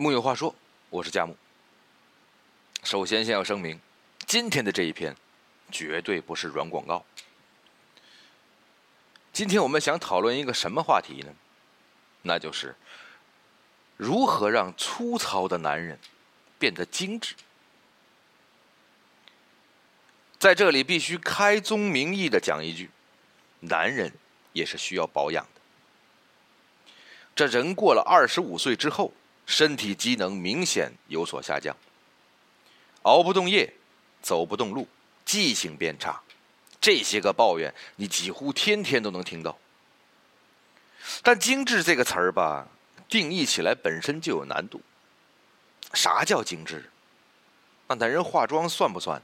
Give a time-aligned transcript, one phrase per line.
[0.00, 0.54] 木有话说，
[0.90, 1.36] 我是佳木。
[2.84, 3.80] 首先，先要声明，
[4.28, 5.16] 今天的这一篇
[5.72, 7.04] 绝对不是软广告。
[9.32, 11.34] 今天我们想讨论一个什么话题呢？
[12.22, 12.76] 那就是
[13.96, 15.98] 如何让粗糙的男人
[16.60, 17.34] 变得精致。
[20.38, 22.88] 在这里，必须开宗明义的讲一句：
[23.58, 24.12] 男人
[24.52, 25.60] 也是需要保养的。
[27.34, 29.12] 这人过了二十五岁之后。
[29.48, 31.74] 身体机能明显有所下降，
[33.02, 33.72] 熬不动夜，
[34.20, 34.86] 走不动路，
[35.24, 36.20] 记性变差，
[36.78, 39.58] 这些个抱怨你几乎天天都能听到。
[41.22, 42.68] 但“精致”这个词儿吧，
[43.08, 44.82] 定义起来本身就有难度。
[45.94, 46.90] 啥叫精致？
[47.86, 49.22] 那男人化妆算不算？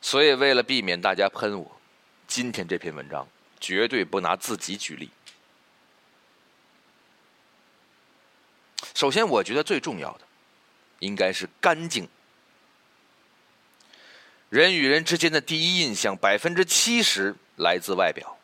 [0.00, 1.80] 所以，为了避免大家喷我，
[2.28, 3.26] 今天这篇文章
[3.58, 5.10] 绝对不拿自己举例。
[8.96, 10.20] 首先，我觉得最重要的
[11.00, 12.08] 应该是干净。
[14.48, 18.38] 人与人之间的第一印象，百分之七十来自外表。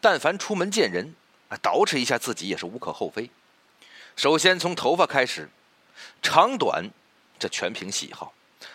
[0.00, 1.14] 但凡出门见人，
[1.48, 3.30] 啊，捯饬一下自己也是无可厚非。
[4.16, 5.48] 首先从头发开始，
[6.20, 6.90] 长短
[7.38, 8.34] 这全凭喜好，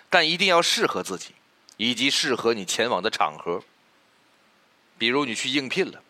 [0.10, 1.34] 但一定要适合自己，
[1.76, 3.62] 以及适合你前往的场合。
[4.98, 6.02] 比如你去应聘了，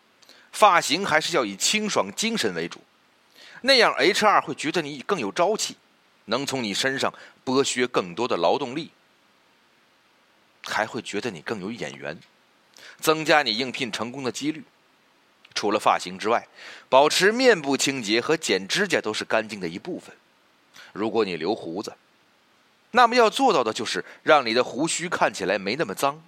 [0.52, 2.80] 发型还是要以清爽精神为主。
[3.66, 5.78] 那样，HR 会觉得你更有朝气，
[6.26, 7.14] 能从你身上
[7.46, 8.90] 剥削更多的劳动力，
[10.66, 12.20] 还会觉得你更有眼缘，
[13.00, 14.62] 增加你应聘成功的几率。
[15.54, 16.46] 除了发型之外，
[16.90, 20.14] 保持面部清洁和剪指甲都是干净的一部分。
[20.92, 21.96] 如果你留胡子，
[22.90, 26.22] 那么要做到的就是让你的胡须看起来没那么脏。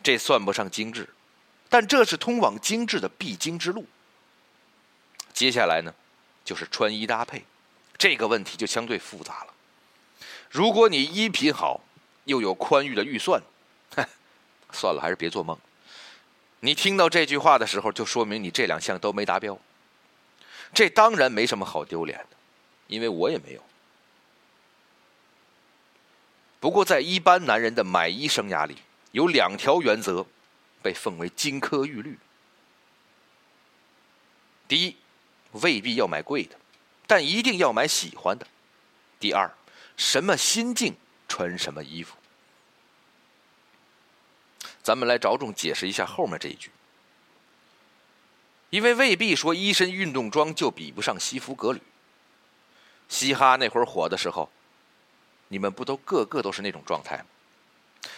[0.00, 1.08] 这算不上精致，
[1.68, 3.84] 但这是通往精致的必经之路。
[5.32, 5.92] 接下来呢？
[6.46, 7.44] 就是穿衣搭配，
[7.98, 9.52] 这个问题就相对复杂了。
[10.48, 11.80] 如果你衣品好，
[12.24, 13.42] 又有宽裕的预算，
[14.70, 15.58] 算了，还是别做梦。
[16.60, 19.58] 你听到这句话的时候，就说明你这两项都没达标。
[20.72, 22.36] 这当然没什么好丢脸的，
[22.86, 23.62] 因为我也没有。
[26.60, 28.76] 不过，在一般男人的买衣生涯里，
[29.10, 30.24] 有两条原则
[30.80, 32.16] 被奉为金科玉律。
[34.68, 34.96] 第一。
[35.62, 36.56] 未必要买贵的，
[37.06, 38.46] 但一定要买喜欢的。
[39.18, 39.50] 第二，
[39.96, 40.94] 什么心境
[41.28, 42.16] 穿什么衣服。
[44.82, 46.70] 咱们来着重解释一下后面这一句，
[48.70, 51.80] 因为未必说一身运动装就比不上西服革履。
[53.08, 54.50] 嘻哈那会儿火的时候，
[55.48, 57.24] 你们不都个个都是那种状态吗？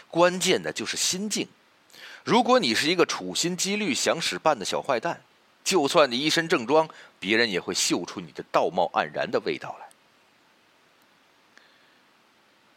[0.09, 1.49] 关键的就是心境。
[2.25, 5.23] 如果你是一个处心积虑想使绊的小坏蛋。
[5.65, 6.89] 就算你一身正装，
[7.19, 9.89] 别人也会嗅出你的道貌岸然的味道来。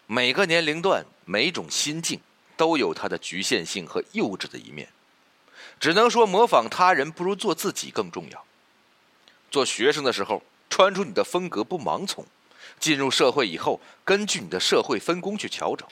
[0.08, 2.20] 每个年龄段、每种心境
[2.58, 4.90] 都有它的局限性和幼稚的一面，
[5.80, 8.46] 只能说模仿他人不如做自己更重要。
[9.50, 12.26] 做学生的时候穿出你的风格不盲从，
[12.78, 15.88] 进入社会以后根据你的社会分工去调整。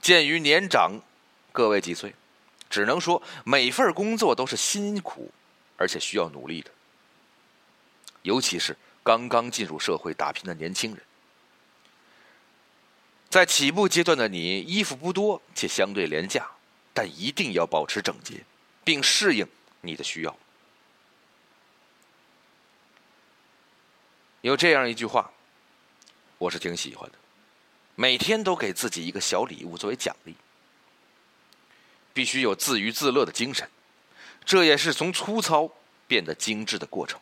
[0.00, 1.00] 鉴于年长
[1.52, 2.14] 各位几岁，
[2.70, 5.30] 只能说每份工作都是辛苦。
[5.76, 6.70] 而且需要努力的，
[8.22, 11.02] 尤其是刚刚进入社会打拼的年轻人。
[13.28, 16.48] 在起步阶段的你，衣服不多且相对廉价，
[16.94, 18.42] 但一定要保持整洁，
[18.84, 19.46] 并适应
[19.80, 20.38] 你的需要。
[24.40, 25.30] 有这样一句话，
[26.38, 27.18] 我是挺喜欢的：
[27.96, 30.34] 每天都给自己一个小礼物作为奖励，
[32.14, 33.68] 必须有自娱自乐的精神。
[34.46, 35.70] 这也是从粗糙
[36.06, 37.20] 变得精致的过程。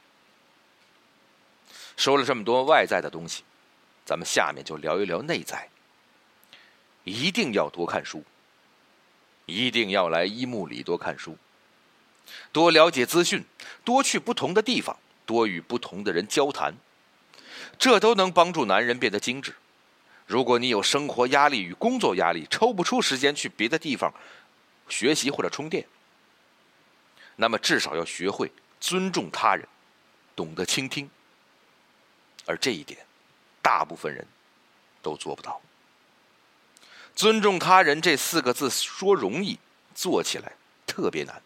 [1.97, 3.43] 说了这么多外在的东西，
[4.05, 5.69] 咱们下面就聊一聊内在。
[7.05, 8.23] 一定要多看书，
[9.47, 11.37] 一定要来一木里多看书，
[12.53, 13.45] 多了解资讯，
[13.85, 16.75] 多去不同的地方，多与不同的人交谈，
[17.79, 19.55] 这都能帮助男人变得精致。
[20.27, 24.13] 如果你有生活压力与工作压力，抽不出时间去别的地方
[24.89, 25.87] 学习或者充电。
[27.37, 28.51] 那么至少要学会
[28.81, 29.67] 尊重他人，
[30.37, 31.11] 懂得倾听，
[32.47, 33.05] 而这一点，
[33.63, 34.27] 大部分人
[35.03, 35.61] 都做不到。
[37.15, 39.59] 尊重他人这四个字说容易，
[39.95, 40.53] 做起来
[40.87, 41.41] 特别难。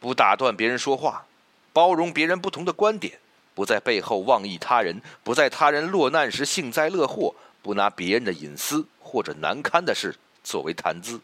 [0.00, 1.26] 不打断别人说话，
[1.72, 3.18] 包容别人不同的观点，
[3.54, 11.20] 不在背后妄议他人，不在他人落难时幸灾乐祸，不拿别人的隐私或者难堪的事作为谈资。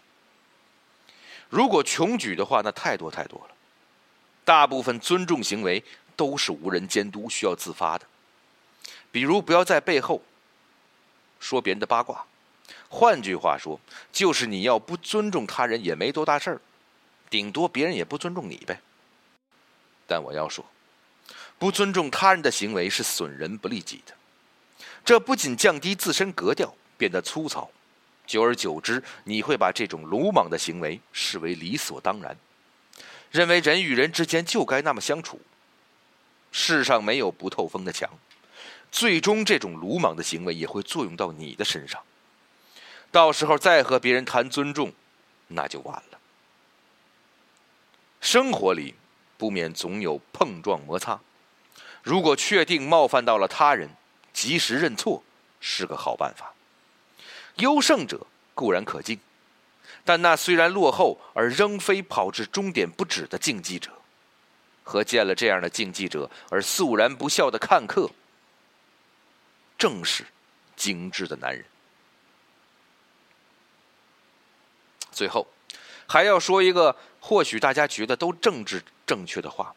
[1.51, 3.55] 如果穷举的话，那太多太多了。
[4.45, 5.85] 大部分尊重行为
[6.17, 8.07] 都是无人监督、需要自发的。
[9.13, 10.23] 比如，不要在背后
[11.39, 12.25] 说别人的八卦。
[12.89, 13.79] 换句话说，
[14.13, 16.61] 就是你要不尊重他人也没多大事儿，
[17.29, 18.81] 顶多别人也不尊重你呗。
[20.07, 20.65] 但我要说，
[21.59, 24.15] 不尊重他人的行为是损人不利己的，
[25.05, 27.71] 这不仅降低自身格调，变得粗糙，
[28.31, 32.37] 久而久之，你会把这种鲁莽的行为视为理所当然，
[33.33, 35.41] 认为人与人之间就该那么相处。
[36.53, 38.09] 世上没有不透风的墙，
[38.93, 42.01] 最终这种鲁莽的行为也会作用到你的身上。
[43.11, 44.93] 到时候再和别人谈尊重，
[45.49, 46.19] 那就晚了。
[48.21, 48.95] 生活里
[49.37, 51.19] 不免总有碰撞摩擦，
[52.01, 53.91] 如果确定冒犯到了他人，
[54.33, 55.25] 及时认错
[55.59, 56.55] 是个好办法。
[57.61, 59.19] 优胜者固然可敬，
[60.05, 63.91] 但那虽然落后而仍非跑至终点不止的竞技者，
[64.83, 68.11] 和见了这样的竞技者而肃然不笑的看客，
[69.79, 70.27] 正是
[70.75, 71.65] 精致的男人。
[75.13, 75.47] 最后，
[76.07, 79.75] 还要说一个或许大家觉得都政治正确的话，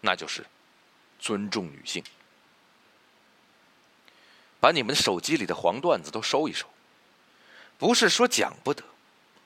[0.00, 0.44] 那就是
[1.18, 2.04] 尊重女性。
[4.60, 6.66] 把你们的手机里的黄段子都收一收，
[7.78, 8.82] 不是说讲不得，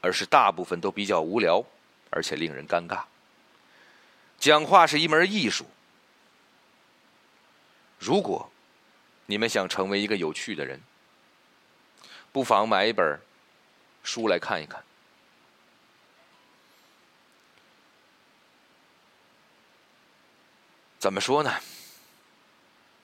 [0.00, 1.64] 而是大部分都比较无聊，
[2.10, 3.02] 而且令人尴尬。
[4.38, 5.66] 讲话是一门艺术，
[7.98, 8.50] 如果
[9.26, 10.80] 你们想成为一个有趣的人，
[12.32, 13.20] 不妨买一本。
[14.04, 14.82] 书来看一看，
[20.98, 21.54] 怎么说呢？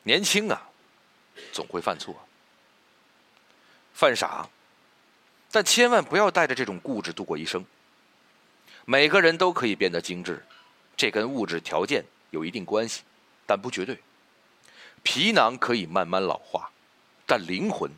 [0.02, 0.67] 年轻啊，
[1.52, 2.14] 总会犯错，
[3.94, 4.48] 犯傻，
[5.50, 7.64] 但千万不要带着这种固执度过一生。
[8.84, 10.44] 每个人都可以变得精致，
[10.96, 13.02] 这跟物质条件有一定关系，
[13.46, 13.98] 但不绝对。
[15.02, 16.70] 皮囊可以慢慢老化，
[17.26, 17.90] 但灵魂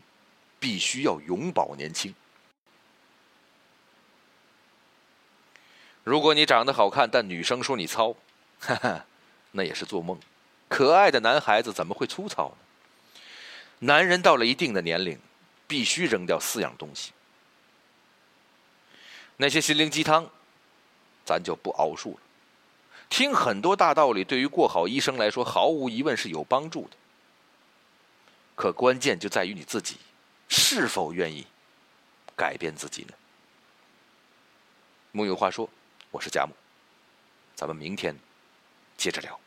[0.58, 2.14] 必须要永葆年轻。
[6.02, 8.12] 如果你长得好看，但女生说你糙，
[8.58, 9.06] 哈哈，
[9.52, 10.18] 那也是做梦。
[10.68, 12.56] 可爱的男孩子怎么会粗糙呢？
[13.80, 15.18] 男人到了一定的年龄，
[15.66, 17.12] 必须扔掉四样东西。
[19.36, 20.30] 那些心灵鸡汤，
[21.24, 22.20] 咱就不熬述了。
[23.08, 26.96] 听很多大道理，对于过好一生来说，毫无疑问是有帮助的。
[28.54, 29.96] 可关键就在于你自己，
[30.48, 31.46] 是否愿意
[32.36, 33.14] 改变自己呢？
[35.12, 35.68] 木有话说。
[36.12, 36.52] 我是贾母，
[37.54, 38.18] 咱们明天
[38.96, 39.38] 接着聊。